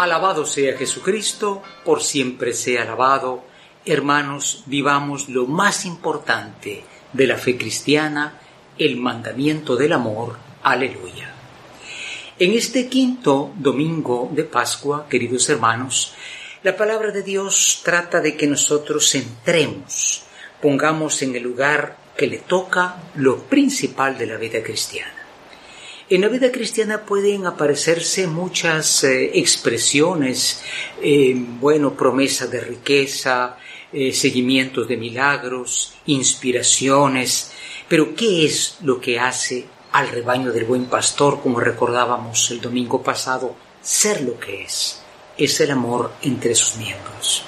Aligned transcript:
Alabado 0.00 0.46
sea 0.46 0.78
Jesucristo, 0.78 1.62
por 1.84 2.02
siempre 2.02 2.54
sea 2.54 2.84
alabado. 2.84 3.44
Hermanos, 3.84 4.62
vivamos 4.64 5.28
lo 5.28 5.44
más 5.46 5.84
importante 5.84 6.82
de 7.12 7.26
la 7.26 7.36
fe 7.36 7.58
cristiana, 7.58 8.40
el 8.78 8.96
mandamiento 8.96 9.76
del 9.76 9.92
amor. 9.92 10.38
Aleluya. 10.62 11.34
En 12.38 12.52
este 12.52 12.88
quinto 12.88 13.52
domingo 13.56 14.30
de 14.32 14.44
Pascua, 14.44 15.06
queridos 15.06 15.50
hermanos, 15.50 16.14
la 16.62 16.74
palabra 16.78 17.10
de 17.10 17.22
Dios 17.22 17.82
trata 17.84 18.22
de 18.22 18.38
que 18.38 18.46
nosotros 18.46 19.14
entremos, 19.14 20.22
pongamos 20.62 21.20
en 21.20 21.36
el 21.36 21.42
lugar 21.42 21.98
que 22.16 22.26
le 22.26 22.38
toca 22.38 22.96
lo 23.16 23.40
principal 23.40 24.16
de 24.16 24.28
la 24.28 24.38
vida 24.38 24.62
cristiana. 24.62 25.19
En 26.10 26.22
la 26.22 26.28
vida 26.28 26.50
cristiana 26.50 27.06
pueden 27.06 27.46
aparecerse 27.46 28.26
muchas 28.26 29.04
eh, 29.04 29.30
expresiones, 29.38 30.60
eh, 31.00 31.36
bueno, 31.36 31.94
promesa 31.94 32.48
de 32.48 32.60
riqueza, 32.60 33.56
eh, 33.92 34.12
seguimientos 34.12 34.88
de 34.88 34.96
milagros, 34.96 35.94
inspiraciones, 36.06 37.52
pero 37.88 38.12
¿qué 38.16 38.44
es 38.44 38.78
lo 38.82 39.00
que 39.00 39.20
hace 39.20 39.66
al 39.92 40.08
rebaño 40.08 40.50
del 40.50 40.64
buen 40.64 40.86
pastor, 40.86 41.40
como 41.40 41.60
recordábamos 41.60 42.50
el 42.50 42.60
domingo 42.60 43.00
pasado, 43.04 43.54
ser 43.80 44.22
lo 44.22 44.36
que 44.36 44.64
es? 44.64 45.00
Es 45.38 45.60
el 45.60 45.70
amor 45.70 46.10
entre 46.22 46.56
sus 46.56 46.74
miembros. 46.74 47.44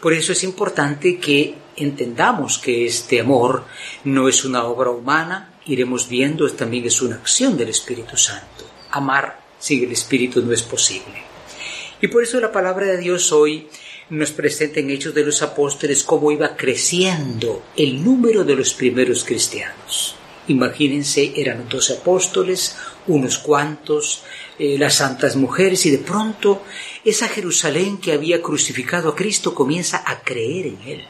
Por 0.00 0.12
eso 0.12 0.30
es 0.30 0.44
importante 0.44 1.18
que 1.18 1.56
entendamos 1.74 2.58
que 2.58 2.86
este 2.86 3.20
amor 3.20 3.64
no 4.04 4.28
es 4.28 4.44
una 4.44 4.62
obra 4.66 4.90
humana, 4.90 5.57
iremos 5.68 6.08
viendo, 6.08 6.50
también 6.50 6.86
es 6.86 7.00
una 7.00 7.16
acción 7.16 7.56
del 7.56 7.68
Espíritu 7.68 8.16
Santo. 8.16 8.64
Amar 8.90 9.40
sin 9.58 9.84
el 9.84 9.92
Espíritu 9.92 10.42
no 10.42 10.52
es 10.52 10.62
posible. 10.62 11.22
Y 12.00 12.08
por 12.08 12.22
eso 12.22 12.40
la 12.40 12.52
palabra 12.52 12.86
de 12.86 12.96
Dios 12.96 13.32
hoy 13.32 13.68
nos 14.10 14.30
presenta 14.30 14.80
en 14.80 14.90
Hechos 14.90 15.14
de 15.14 15.24
los 15.24 15.42
Apóstoles 15.42 16.02
cómo 16.02 16.32
iba 16.32 16.56
creciendo 16.56 17.62
el 17.76 18.02
número 18.02 18.44
de 18.44 18.56
los 18.56 18.72
primeros 18.72 19.24
cristianos. 19.24 20.14
Imagínense, 20.48 21.34
eran 21.36 21.68
dos 21.68 21.90
apóstoles, 21.90 22.76
unos 23.06 23.38
cuantos, 23.38 24.22
eh, 24.58 24.76
las 24.78 24.94
santas 24.94 25.36
mujeres, 25.36 25.84
y 25.84 25.90
de 25.90 25.98
pronto 25.98 26.62
esa 27.04 27.28
Jerusalén 27.28 27.98
que 27.98 28.12
había 28.12 28.40
crucificado 28.40 29.10
a 29.10 29.14
Cristo 29.14 29.54
comienza 29.54 30.02
a 30.06 30.20
creer 30.20 30.68
en 30.68 30.78
Él. 30.86 31.04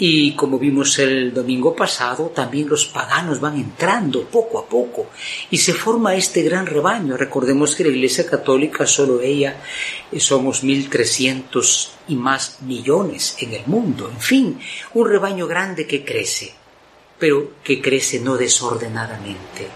Y 0.00 0.36
como 0.36 0.60
vimos 0.60 0.96
el 1.00 1.34
domingo 1.34 1.74
pasado, 1.74 2.30
también 2.32 2.68
los 2.68 2.86
paganos 2.86 3.40
van 3.40 3.56
entrando 3.56 4.22
poco 4.24 4.60
a 4.60 4.68
poco 4.68 5.08
y 5.50 5.58
se 5.58 5.74
forma 5.74 6.14
este 6.14 6.42
gran 6.42 6.66
rebaño. 6.66 7.16
Recordemos 7.16 7.74
que 7.74 7.82
la 7.82 7.90
Iglesia 7.90 8.24
Católica, 8.24 8.86
solo 8.86 9.20
ella, 9.20 9.60
eh, 10.12 10.20
somos 10.20 10.62
1.300 10.62 11.88
y 12.08 12.14
más 12.14 12.62
millones 12.62 13.36
en 13.40 13.54
el 13.54 13.66
mundo. 13.66 14.08
En 14.08 14.20
fin, 14.20 14.60
un 14.94 15.08
rebaño 15.08 15.48
grande 15.48 15.84
que 15.84 16.04
crece, 16.04 16.54
pero 17.18 17.54
que 17.64 17.82
crece 17.82 18.20
no 18.20 18.36
desordenadamente. 18.36 19.66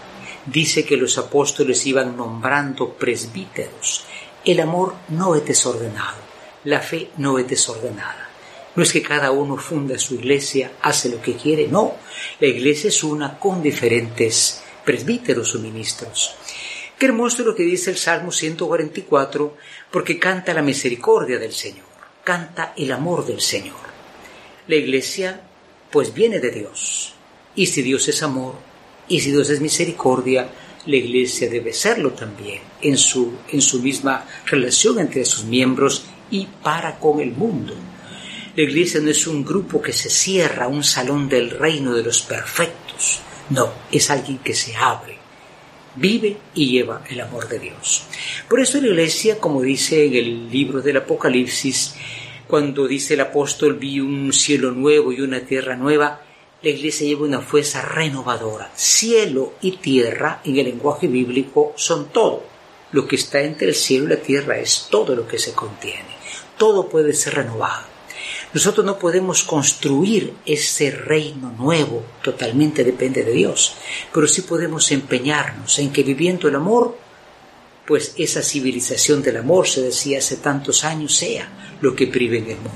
Dice 0.45 0.85
que 0.85 0.95
los 0.95 1.17
apóstoles 1.17 1.85
iban 1.85 2.15
nombrando 2.15 2.93
presbíteros. 2.93 4.05
El 4.45 4.61
amor 4.61 4.95
no 5.09 5.35
es 5.35 5.45
desordenado, 5.45 6.17
la 6.63 6.79
fe 6.79 7.09
no 7.17 7.37
es 7.39 7.47
desordenada. 7.47 8.22
No 8.75 8.83
es 8.83 8.91
que 8.91 9.03
cada 9.03 9.31
uno 9.31 9.57
funda 9.57 9.99
su 9.99 10.15
iglesia, 10.15 10.71
hace 10.81 11.09
lo 11.09 11.21
que 11.21 11.35
quiere, 11.35 11.67
no. 11.67 11.95
La 12.39 12.47
iglesia 12.47 12.87
es 12.87 13.03
una 13.03 13.37
con 13.37 13.61
diferentes 13.61 14.63
presbíteros 14.83 15.53
o 15.55 15.59
ministros. 15.59 16.35
Qué 16.97 17.05
hermoso 17.05 17.43
lo 17.43 17.55
que 17.55 17.63
dice 17.63 17.91
el 17.91 17.97
Salmo 17.97 18.31
144, 18.31 19.57
porque 19.91 20.17
canta 20.17 20.53
la 20.53 20.61
misericordia 20.61 21.37
del 21.37 21.53
Señor, 21.53 21.85
canta 22.23 22.73
el 22.75 22.91
amor 22.91 23.25
del 23.25 23.41
Señor. 23.41 23.75
La 24.67 24.75
iglesia, 24.75 25.41
pues 25.91 26.13
viene 26.13 26.39
de 26.39 26.51
Dios. 26.51 27.13
Y 27.55 27.67
si 27.67 27.81
Dios 27.81 28.07
es 28.07 28.23
amor, 28.23 28.55
y 29.07 29.19
si 29.19 29.31
Dios 29.31 29.49
es 29.49 29.59
misericordia, 29.59 30.49
la 30.85 30.95
iglesia 30.95 31.49
debe 31.49 31.73
serlo 31.73 32.11
también 32.11 32.61
en 32.81 32.97
su, 32.97 33.33
en 33.51 33.61
su 33.61 33.81
misma 33.81 34.25
relación 34.45 34.99
entre 34.99 35.25
sus 35.25 35.45
miembros 35.45 36.05
y 36.31 36.47
para 36.63 36.99
con 36.99 37.19
el 37.19 37.31
mundo. 37.31 37.75
La 38.55 38.61
iglesia 38.61 38.99
no 38.99 39.09
es 39.09 39.25
un 39.25 39.43
grupo 39.43 39.81
que 39.81 39.93
se 39.93 40.11
cierra, 40.11 40.67
un 40.67 40.83
salón 40.83 41.27
del 41.27 41.49
reino 41.49 41.95
de 41.95 42.03
los 42.03 42.21
perfectos. 42.21 43.19
No, 43.49 43.73
es 43.91 44.11
alguien 44.11 44.37
que 44.37 44.53
se 44.53 44.75
abre, 44.75 45.17
vive 45.95 46.37
y 46.53 46.69
lleva 46.69 47.03
el 47.09 47.19
amor 47.21 47.49
de 47.49 47.57
Dios. 47.57 48.03
Por 48.47 48.59
eso 48.59 48.79
la 48.79 48.89
iglesia, 48.89 49.39
como 49.39 49.63
dice 49.63 50.05
en 50.05 50.13
el 50.13 50.51
libro 50.51 50.83
del 50.83 50.97
Apocalipsis, 50.97 51.95
cuando 52.47 52.87
dice 52.87 53.15
el 53.15 53.21
apóstol 53.21 53.73
vi 53.73 53.99
un 53.99 54.31
cielo 54.31 54.69
nuevo 54.69 55.11
y 55.11 55.21
una 55.21 55.39
tierra 55.39 55.75
nueva, 55.75 56.21
la 56.61 56.69
iglesia 56.69 57.07
lleva 57.07 57.25
una 57.25 57.41
fuerza 57.41 57.81
renovadora. 57.81 58.71
Cielo 58.75 59.53
y 59.61 59.77
tierra 59.77 60.41
en 60.43 60.57
el 60.57 60.65
lenguaje 60.65 61.07
bíblico 61.07 61.73
son 61.75 62.09
todo. 62.09 62.43
Lo 62.91 63.07
que 63.07 63.15
está 63.15 63.41
entre 63.41 63.69
el 63.69 63.75
cielo 63.75 64.05
y 64.05 64.09
la 64.09 64.17
tierra 64.17 64.59
es 64.59 64.89
todo 64.91 65.15
lo 65.15 65.27
que 65.27 65.39
se 65.39 65.53
contiene. 65.53 66.13
Todo 66.55 66.87
puede 66.87 67.13
ser 67.13 67.33
renovado. 67.33 67.92
Nosotros 68.53 68.85
no 68.85 68.99
podemos 68.99 69.43
construir 69.43 70.33
ese 70.45 70.91
reino 70.91 71.51
nuevo, 71.57 72.05
totalmente 72.21 72.83
depende 72.83 73.23
de 73.23 73.31
Dios, 73.31 73.73
pero 74.13 74.27
sí 74.27 74.43
podemos 74.43 74.91
empeñarnos 74.91 75.79
en 75.79 75.91
que 75.91 76.03
viviendo 76.03 76.47
el 76.47 76.55
amor, 76.55 76.95
pues 77.87 78.13
esa 78.15 78.43
civilización 78.43 79.23
del 79.23 79.37
amor, 79.37 79.67
se 79.67 79.81
decía 79.81 80.19
hace 80.19 80.37
tantos 80.37 80.83
años, 80.83 81.15
sea 81.15 81.49
lo 81.81 81.95
que 81.95 82.05
prive 82.05 82.37
en 82.37 82.51
el 82.51 82.57
mundo. 82.57 82.71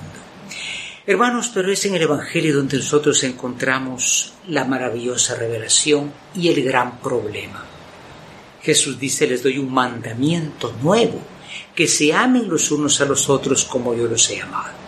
Hermanos, 1.06 1.52
pero 1.54 1.72
es 1.72 1.86
en 1.86 1.96
el 1.96 2.02
Evangelio 2.02 2.56
donde 2.56 2.78
nosotros 2.78 3.24
encontramos 3.24 4.34
la 4.48 4.66
maravillosa 4.66 5.36
revelación 5.36 6.12
y 6.36 6.50
el 6.50 6.64
gran 6.64 7.00
problema. 7.00 7.64
Jesús 8.64 9.00
dice, 9.00 9.28
les 9.28 9.44
doy 9.44 9.60
un 9.60 9.72
mandamiento 9.72 10.76
nuevo, 10.82 11.22
que 11.76 11.88
se 11.88 12.14
amen 12.14 12.50
los 12.50 12.72
unos 12.72 13.00
a 13.00 13.06
los 13.06 13.30
otros 13.30 13.64
como 13.64 13.94
yo 13.94 14.08
los 14.08 14.28
he 14.32 14.42
amado. 14.42 14.87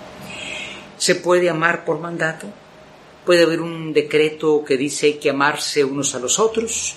¿Se 1.00 1.16
puede 1.16 1.50
amar 1.50 1.86
por 1.86 2.00
mandato? 2.00 2.48
¿Puede 3.26 3.44
haber 3.44 3.62
un 3.62 3.94
decreto 3.94 4.66
que 4.66 4.76
dice 4.76 5.18
que 5.18 5.30
amarse 5.30 5.86
unos 5.86 6.14
a 6.14 6.20
los 6.20 6.40
otros? 6.40 6.96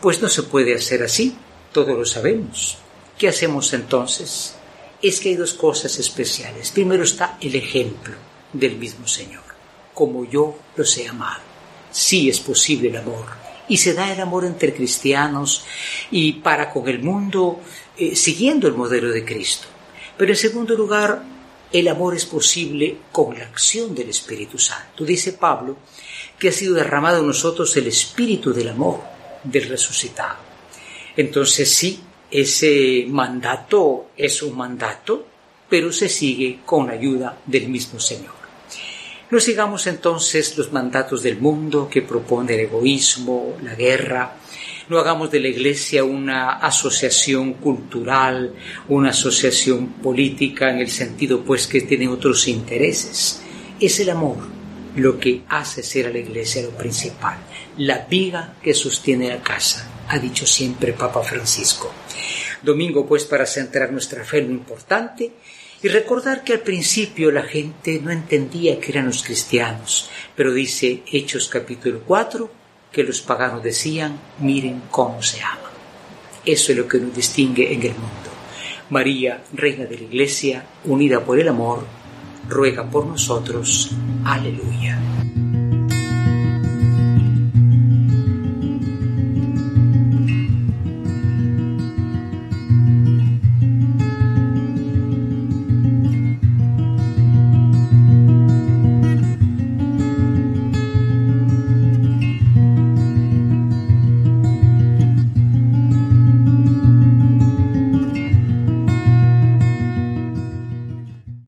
Pues 0.00 0.20
no 0.20 0.28
se 0.28 0.42
puede 0.42 0.74
hacer 0.74 1.04
así, 1.04 1.36
todos 1.72 1.96
lo 1.96 2.04
sabemos. 2.04 2.78
¿Qué 3.16 3.28
hacemos 3.28 3.72
entonces? 3.72 4.56
Es 5.00 5.20
que 5.20 5.30
hay 5.30 5.36
dos 5.36 5.54
cosas 5.54 5.96
especiales. 6.00 6.72
Primero 6.72 7.04
está 7.04 7.38
el 7.40 7.54
ejemplo 7.54 8.14
del 8.52 8.76
mismo 8.76 9.06
Señor, 9.06 9.44
como 9.94 10.24
yo 10.24 10.58
los 10.74 10.98
he 10.98 11.06
amado. 11.06 11.40
Sí 11.92 12.28
es 12.28 12.40
posible 12.40 12.88
el 12.88 12.96
amor, 12.96 13.26
y 13.68 13.76
se 13.76 13.94
da 13.94 14.12
el 14.12 14.20
amor 14.20 14.46
entre 14.46 14.74
cristianos 14.74 15.64
y 16.10 16.32
para 16.32 16.72
con 16.72 16.88
el 16.88 17.00
mundo 17.00 17.60
eh, 17.96 18.16
siguiendo 18.16 18.66
el 18.66 18.74
modelo 18.74 19.10
de 19.10 19.24
Cristo. 19.24 19.68
Pero 20.16 20.32
en 20.32 20.36
segundo 20.36 20.74
lugar, 20.74 21.22
el 21.72 21.88
amor 21.88 22.14
es 22.14 22.24
posible 22.24 22.96
con 23.12 23.38
la 23.38 23.44
acción 23.44 23.94
del 23.94 24.08
Espíritu 24.10 24.58
Santo. 24.58 25.04
Dice 25.04 25.34
Pablo 25.34 25.76
que 26.38 26.48
ha 26.48 26.52
sido 26.52 26.74
derramado 26.74 27.20
en 27.20 27.26
nosotros 27.26 27.76
el 27.76 27.88
espíritu 27.88 28.52
del 28.52 28.68
amor 28.68 29.00
del 29.42 29.68
resucitado. 29.68 30.36
Entonces 31.16 31.68
sí, 31.68 32.00
ese 32.30 33.04
mandato 33.08 34.10
es 34.16 34.42
un 34.42 34.56
mandato, 34.56 35.26
pero 35.68 35.92
se 35.92 36.08
sigue 36.08 36.60
con 36.64 36.90
ayuda 36.90 37.38
del 37.44 37.68
mismo 37.68 37.98
Señor. 37.98 38.38
No 39.30 39.40
sigamos 39.40 39.86
entonces 39.86 40.56
los 40.56 40.72
mandatos 40.72 41.22
del 41.22 41.38
mundo 41.38 41.88
que 41.90 42.02
propone 42.02 42.54
el 42.54 42.60
egoísmo, 42.60 43.56
la 43.62 43.74
guerra, 43.74 44.36
no 44.88 44.98
hagamos 44.98 45.30
de 45.30 45.40
la 45.40 45.48
Iglesia 45.48 46.04
una 46.04 46.52
asociación 46.52 47.54
cultural, 47.54 48.54
una 48.88 49.10
asociación 49.10 49.94
política 49.94 50.70
en 50.70 50.78
el 50.78 50.90
sentido 50.90 51.42
pues 51.44 51.66
que 51.66 51.82
tiene 51.82 52.08
otros 52.08 52.48
intereses. 52.48 53.42
Es 53.78 54.00
el 54.00 54.10
amor 54.10 54.38
lo 54.96 55.18
que 55.18 55.42
hace 55.48 55.82
ser 55.82 56.06
a 56.06 56.10
la 56.10 56.18
Iglesia 56.18 56.62
lo 56.62 56.70
principal, 56.70 57.38
la 57.76 58.06
viga 58.06 58.54
que 58.62 58.74
sostiene 58.74 59.28
la 59.28 59.42
casa, 59.42 59.88
ha 60.08 60.18
dicho 60.18 60.46
siempre 60.46 60.92
Papa 60.92 61.22
Francisco. 61.22 61.92
Domingo 62.62 63.06
pues 63.06 63.24
para 63.24 63.46
centrar 63.46 63.92
nuestra 63.92 64.24
fe 64.24 64.38
en 64.38 64.48
lo 64.48 64.54
importante 64.54 65.32
y 65.80 65.88
recordar 65.88 66.42
que 66.42 66.54
al 66.54 66.60
principio 66.60 67.30
la 67.30 67.42
gente 67.42 68.00
no 68.02 68.10
entendía 68.10 68.80
que 68.80 68.90
eran 68.90 69.06
los 69.06 69.22
cristianos, 69.22 70.10
pero 70.34 70.52
dice 70.52 71.02
Hechos 71.12 71.48
capítulo 71.48 72.02
4, 72.04 72.50
que 72.92 73.02
los 73.02 73.20
paganos 73.20 73.62
decían, 73.62 74.18
miren 74.40 74.82
cómo 74.90 75.22
se 75.22 75.42
aman. 75.42 75.58
Eso 76.44 76.72
es 76.72 76.78
lo 76.78 76.88
que 76.88 76.98
nos 76.98 77.14
distingue 77.14 77.72
en 77.72 77.82
el 77.82 77.92
mundo. 77.92 78.30
María, 78.90 79.42
Reina 79.52 79.84
de 79.84 79.98
la 79.98 80.04
Iglesia, 80.04 80.64
unida 80.84 81.20
por 81.20 81.38
el 81.38 81.48
amor, 81.48 81.84
ruega 82.48 82.84
por 82.84 83.06
nosotros. 83.06 83.90
Aleluya. 84.24 85.17